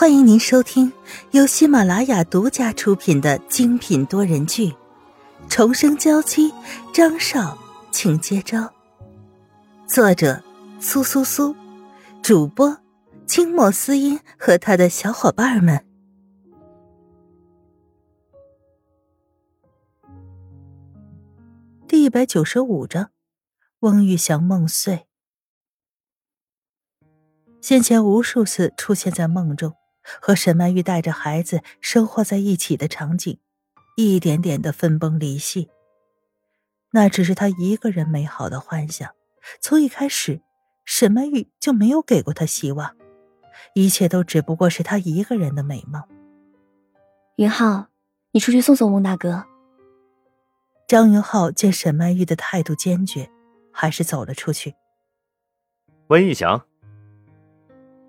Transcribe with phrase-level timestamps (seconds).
[0.00, 0.92] 欢迎您收听
[1.32, 4.68] 由喜马拉雅独家出品的精品多人剧
[5.48, 6.52] 《重生娇妻》，
[6.94, 7.58] 张少，
[7.90, 8.72] 请接招。
[9.88, 10.40] 作者：
[10.78, 11.52] 苏苏苏，
[12.22, 12.78] 主播：
[13.26, 15.84] 清末思音和他的小伙伴们。
[21.88, 23.10] 第一百九十五章，
[23.80, 25.08] 翁玉祥梦碎。
[27.60, 29.74] 先前无数次出现在梦中。
[30.20, 33.38] 和沈曼玉带着孩子生活在一起的场景，
[33.96, 35.70] 一点点的分崩离析。
[36.90, 39.10] 那只是他一个人美好的幻想。
[39.60, 40.40] 从一开始，
[40.84, 42.96] 沈曼玉就没有给过他希望，
[43.74, 46.02] 一切都只不过是他一个人的美梦。
[47.36, 47.86] 云浩，
[48.32, 49.44] 你出去送送翁大哥。
[50.86, 53.30] 张云浩见沈曼玉的态度坚决，
[53.70, 54.74] 还是走了出去。
[56.08, 56.64] 温玉祥。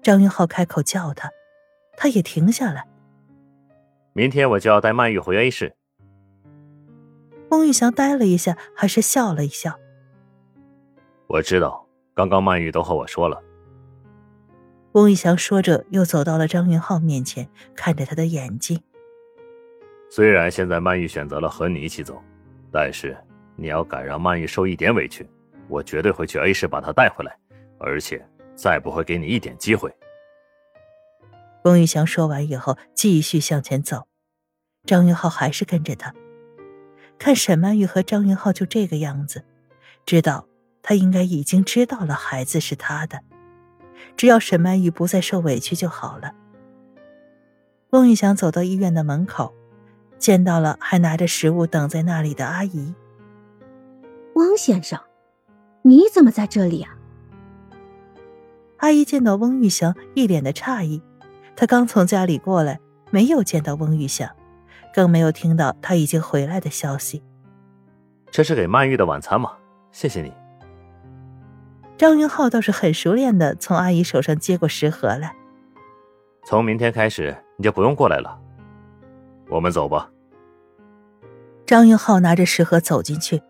[0.02, 1.30] 张云浩开口叫他。
[1.99, 2.88] 他也停下来。
[4.14, 5.75] 明天我就要带曼玉回 A 市。
[7.50, 9.78] 翁玉祥呆了一下，还是笑了一笑。
[11.28, 13.44] 我知道，刚刚曼玉都和我说了。
[14.94, 18.81] 翁玉祥说着，又走到了张云浩面前，看着他的眼睛。
[20.09, 22.23] 虽然现在曼玉选择了和你一起走，
[22.72, 23.17] 但是
[23.58, 25.30] 你要敢让曼玉受一点委屈，
[25.67, 27.38] 我绝对会去 A 市把她带回来，
[27.78, 28.25] 而且
[28.56, 29.94] 再不会给你一点机会。
[31.63, 34.07] 翁玉祥说完以后，继续向前走。
[34.85, 36.13] 张云浩还是跟着他。
[37.17, 39.43] 看沈曼玉和张云浩就这个样子，
[40.05, 40.47] 知道
[40.81, 43.19] 他应该已经知道了孩子是他的。
[44.16, 46.33] 只要沈曼玉不再受委屈就好了。
[47.89, 49.53] 翁玉祥走到医院的门口，
[50.17, 52.94] 见到了还拿着食物等在那里的阿姨。
[54.35, 54.97] 汪先生，
[55.81, 56.95] 你怎么在这里啊？
[58.77, 61.01] 阿姨见到翁玉祥，一脸的诧异。
[61.59, 62.79] 他刚从家里过来，
[63.11, 64.29] 没有见到翁玉祥，
[64.93, 67.21] 更没有听到他已经回来的消息。
[68.31, 69.57] 这是给曼玉的晚餐吗？
[69.91, 70.31] 谢谢你。
[71.97, 75.35] 张云浩倒是很熟练的从阿姨手上接过食盒来。
[76.45, 78.39] 从明天开始你就不用过来了。
[79.50, 80.09] 我们走吧。
[81.66, 83.44] 张云浩拿着食盒走进去，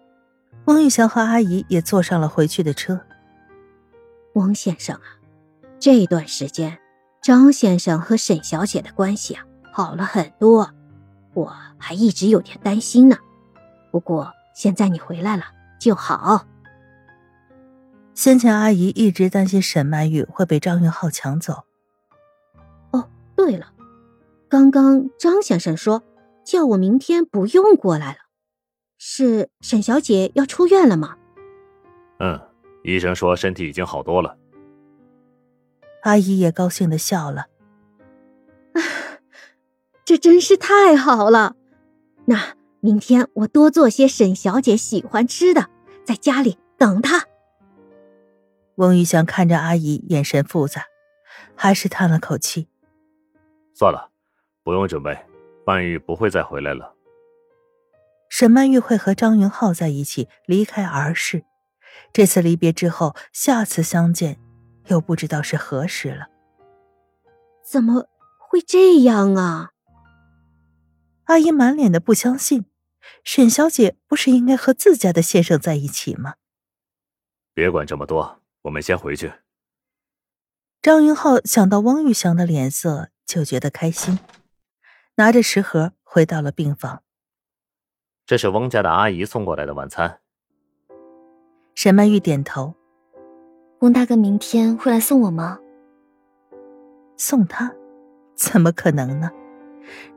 [0.65, 3.01] 翁玉祥和阿姨也坐上了回去的车。
[4.33, 5.21] 翁先生啊，
[5.77, 6.75] 这段时间。
[7.21, 10.71] 张先生和沈小姐的关系啊，好了很多，
[11.33, 13.17] 我还一直有点担心呢。
[13.91, 15.43] 不过现在你回来了
[15.79, 16.45] 就好。
[18.13, 21.63] 先前阿姨一直担心沈曼玉会被张云浩抢走。
[22.91, 23.67] 哦，对了，
[24.49, 26.03] 刚刚张先生说
[26.43, 28.17] 叫我明天不用过来了，
[28.97, 31.15] 是沈小姐要出院了吗？
[32.19, 32.39] 嗯，
[32.83, 34.37] 医生说身体已经好多了。
[36.01, 37.47] 阿姨也高兴的笑了，
[38.73, 38.81] 啊，
[40.05, 41.55] 这真是太好了！
[42.25, 45.69] 那明天我多做些沈小姐喜欢吃的，
[46.05, 47.25] 在家里等她。
[48.75, 50.85] 翁玉祥看着阿姨，眼神复杂，
[51.53, 52.69] 还是叹了口气
[53.75, 54.09] ：“算了，
[54.63, 55.17] 不用准备，
[55.65, 56.95] 曼玉不会再回来了。”
[58.29, 61.43] 沈曼玉会和张云浩在一起离开儿时，
[62.13, 64.39] 这次离别之后，下次相见。
[64.87, 66.27] 又不知道是何时了，
[67.63, 68.07] 怎么
[68.37, 69.71] 会这样啊？
[71.25, 72.65] 阿姨满脸的不相信，
[73.23, 76.35] 沈小姐不是应该和自家的先生在一起吗？
[77.53, 79.31] 别管这么多，我们先回去。
[80.81, 84.17] 张云浩想到汪玉祥的脸色，就觉得开心，
[85.15, 87.03] 拿着食盒回到了病房。
[88.25, 90.21] 这是汪家的阿姨送过来的晚餐。
[91.75, 92.78] 沈曼玉点头。
[93.79, 95.57] 翁大哥明天会来送我吗？
[97.15, 97.73] 送他？
[98.35, 99.31] 怎么可能呢？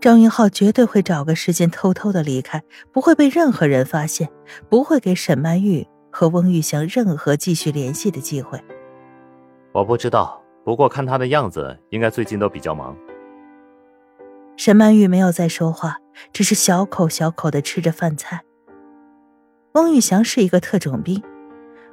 [0.00, 4.28] 张云浩绝对会找个时间偷偷的离开，不会被任何人发现，
[4.68, 8.60] 不会给沈曼玉和翁玉祥任何继续联系的机会。
[9.70, 12.96] 我不知道，不过看他的样子，应该最近都比较忙。
[14.56, 15.98] 沈曼玉没有再说话，
[16.32, 18.42] 只是小口小口的吃着饭菜。
[19.74, 21.22] 翁玉祥是一个特种兵。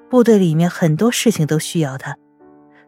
[0.09, 2.17] 部队里面很多事情都需要他，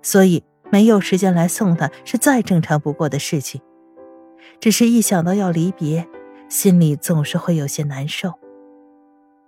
[0.02, 3.62] 所以没有时间来送他是再正常不过的事情。
[4.60, 6.08] 只是一想到要离别，
[6.50, 8.34] 心里总是会有些难受。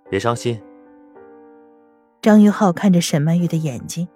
[0.08, 0.60] 别伤心。
[2.22, 4.08] 张玉浩看着沈曼玉的眼睛，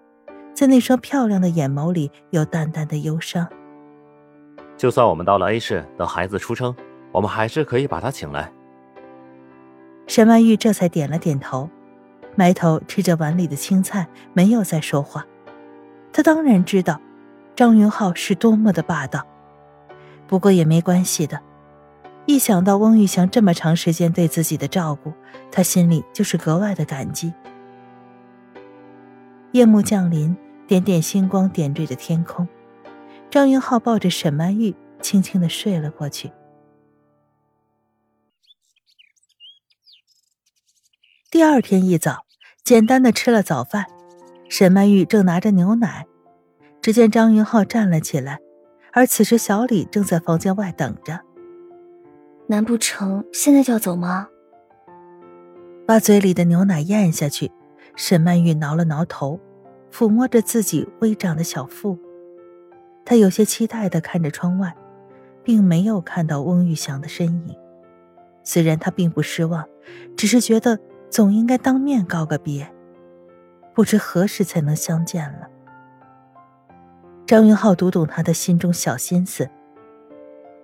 [0.54, 3.46] 在那双漂亮的眼眸里有淡淡的忧伤。
[4.76, 6.74] 就算我们到了 A 市，等孩子出生，
[7.10, 8.52] 我们还是可以把他请来。
[10.06, 11.68] 沈曼玉这才点了点头。
[12.38, 15.26] 埋头吃着碗里的青菜，没有再说话。
[16.12, 17.00] 他当然知道，
[17.56, 19.26] 张云浩是多么的霸道，
[20.28, 21.40] 不过也没关系的。
[22.26, 25.12] 一想到翁玉祥这么长时间对自己的照顾，
[25.50, 27.34] 他心里就是格外的感激。
[29.50, 30.36] 夜幕降临，
[30.68, 32.46] 点点星光点缀着天空。
[33.28, 36.30] 张云浩抱着沈曼玉，轻轻的睡了过去。
[41.32, 42.24] 第二天一早，
[42.68, 43.86] 简单的吃了早饭，
[44.50, 46.06] 沈曼玉正拿着牛奶，
[46.82, 48.40] 只见张云浩站了起来，
[48.92, 51.18] 而此时小李正在房间外等着。
[52.46, 54.28] 难不成现在就要走吗？
[55.86, 57.50] 把嘴里的牛奶咽下去，
[57.96, 59.40] 沈曼玉挠了挠头，
[59.90, 61.98] 抚摸着自己微长的小腹。
[63.02, 64.76] 她有些期待的看着窗外，
[65.42, 67.56] 并没有看到翁玉祥的身影。
[68.44, 69.66] 虽然她并不失望，
[70.18, 70.78] 只是觉得
[71.10, 72.70] 总应该当面告个别，
[73.74, 75.48] 不知何时才能相见了。
[77.26, 79.48] 张云浩读懂他的心中小心思，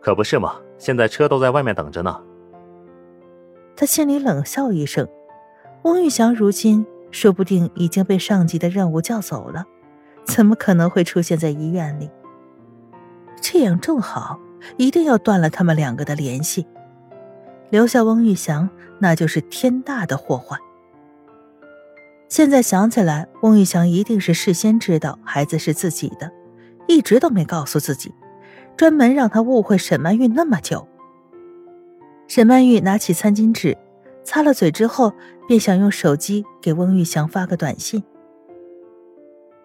[0.01, 0.57] 可不是嘛。
[0.79, 2.21] 现在车都在外面等着呢。
[3.77, 5.09] 他心里冷笑一声，
[5.83, 9.65] 翁玉祥如今说不定已经被上级的任务叫走了，
[10.25, 12.11] 怎么可能会出现在医院里？
[13.41, 14.39] 这样正好，
[14.77, 16.67] 一定要断了他们两个的联系，
[17.71, 18.69] 留下翁玉祥
[18.99, 20.59] 那就是天大的祸患。
[22.29, 26.31] 现在想起来，翁玉祥一定是事先知道孩子是自己的，
[26.89, 28.13] 一直都没告诉自己。
[28.77, 30.89] 专门让他误会沈曼玉那么久。
[32.27, 33.77] 沈曼玉拿起餐巾纸，
[34.25, 35.13] 擦了嘴之后，
[35.47, 38.03] 便想用手机给翁玉祥发个短信，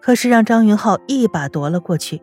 [0.00, 2.22] 可是让张云浩一把夺了过去。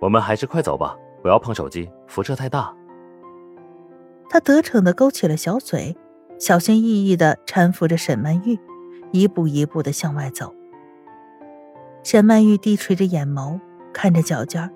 [0.00, 2.74] 我们还是快走吧，不要碰手机，辐射太大。
[4.28, 5.96] 他得逞的勾起了小嘴，
[6.38, 8.58] 小心翼翼的搀扶着沈曼玉，
[9.12, 10.54] 一步一步的向外走。
[12.02, 13.60] 沈曼玉低垂着眼眸，
[13.92, 14.70] 看着脚尖儿。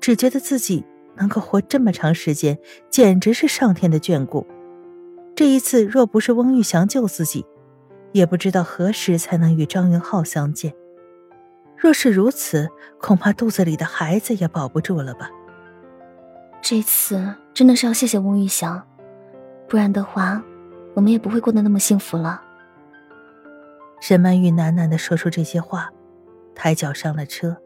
[0.00, 0.84] 只觉得自己
[1.16, 2.58] 能够活这么长时间，
[2.90, 4.46] 简直是上天的眷顾。
[5.34, 7.46] 这一次若不是翁玉祥救自己，
[8.12, 10.74] 也不知道何时才能与张云浩相见。
[11.76, 12.68] 若是如此，
[12.98, 15.30] 恐怕肚子里的孩子也保不住了吧。
[16.60, 18.82] 这次真的是要谢谢翁玉祥，
[19.68, 20.42] 不然的话，
[20.94, 22.42] 我们也不会过得那么幸福了。
[24.00, 25.90] 沈曼玉喃喃的说出这些话，
[26.54, 27.56] 抬脚上了车。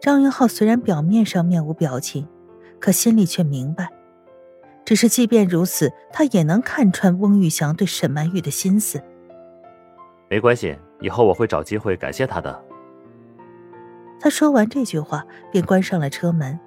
[0.00, 2.28] 张云浩虽然表面上面无表情，
[2.78, 3.88] 可心里却明白。
[4.84, 9.00] 只是即便如此，他也能看穿翁玉祥对沈曼玉的心思。
[10.28, 12.64] 没关系，以后我会找机会感谢他的。
[14.20, 16.58] 他说完这句话，便关上了车门，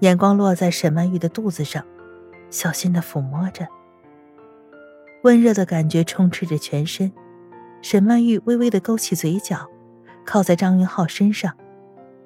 [0.00, 1.84] 眼光落在沈曼玉的肚子上，
[2.50, 3.66] 小心的抚摸着。
[5.22, 7.12] 温热的感觉充斥着全身，
[7.80, 9.68] 沈曼玉微微的勾起嘴角，
[10.24, 11.56] 靠在张云浩身上。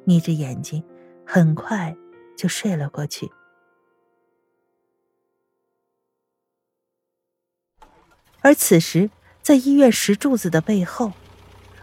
[0.05, 0.82] 眯着眼睛，
[1.26, 1.97] 很快
[2.37, 3.31] 就睡了过去。
[8.41, 9.11] 而此时，
[9.43, 11.12] 在医院石柱子的背后，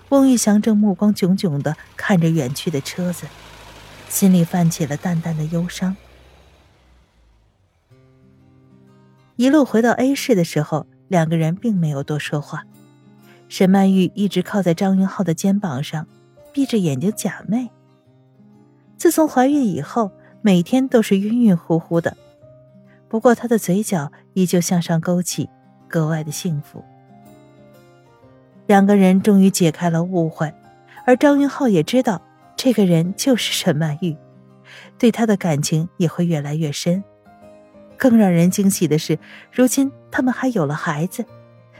[0.09, 3.27] 翁玉祥正目光炯炯的看着远去的车子，
[4.13, 5.97] 心里泛起了淡淡的忧伤。
[9.37, 12.63] 一路回到 A 市的时候，两个人并没有多说话。
[13.49, 16.05] 沈曼玉一直靠在张云浩的肩膀上，
[16.53, 17.69] 闭着眼睛假寐。
[18.97, 20.11] 自从怀孕以后，
[20.43, 22.15] 每天都是晕晕乎乎的，
[23.09, 25.49] 不过她的嘴角依旧向上勾起，
[25.87, 26.85] 格外的幸福。
[28.67, 30.53] 两个人终于解开了误会，
[31.03, 32.21] 而张云浩也知道
[32.55, 34.17] 这个人就是沈曼玉，
[34.97, 37.03] 对他的感情也会越来越深。
[37.97, 39.19] 更让人惊喜的是，
[39.51, 41.25] 如今他们还有了孩子，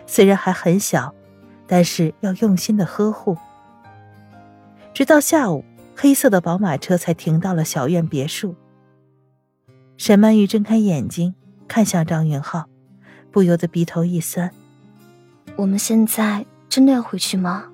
[0.06, 1.14] 虽然还很小，
[1.68, 3.38] 但是要用心的呵护。
[4.94, 5.64] 直到下午。
[5.96, 8.56] 黑色的宝马车才停到了小院别墅。
[9.96, 11.36] 沈曼玉睁开眼睛，
[11.68, 12.66] 看向张云浩，
[13.32, 14.50] 不由得鼻头一酸。
[15.56, 17.66] 我们现在真的要回去吗？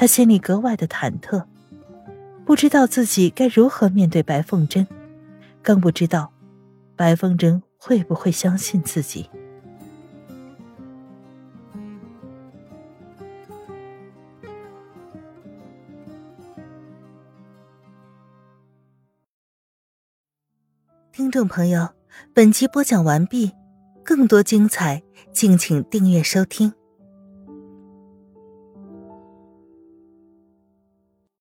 [0.00, 1.44] 他心里格外的忐忑，
[2.46, 4.86] 不知道自己该如何面对白凤珍，
[5.60, 6.32] 更不知道
[6.96, 9.28] 白凤珍会不会相信自己。
[21.12, 21.90] 听众朋友，
[22.32, 23.52] 本集播讲完毕，
[24.02, 26.79] 更多精彩，敬请订阅收听。